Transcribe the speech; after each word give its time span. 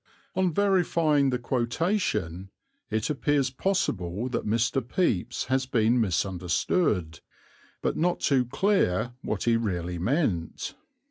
'"On 0.35 0.51
verifying 0.51 1.29
the 1.29 1.37
quotation 1.37 2.49
it 2.89 3.07
appears 3.11 3.51
possible 3.51 4.29
that 4.29 4.47
Mr. 4.47 4.81
Pepys 4.81 5.43
has 5.43 5.67
been 5.67 6.01
misunderstood, 6.01 7.19
but 7.83 7.95
not 7.95 8.19
too 8.19 8.45
clear 8.45 9.13
what 9.21 9.43
he 9.43 9.55
really 9.57 9.99
meant. 9.99 10.73